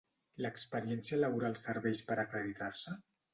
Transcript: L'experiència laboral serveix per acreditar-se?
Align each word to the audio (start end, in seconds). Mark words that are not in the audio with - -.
L'experiència 0.45 1.19
laboral 1.19 1.59
serveix 1.65 2.01
per 2.09 2.19
acreditar-se? 2.25 2.97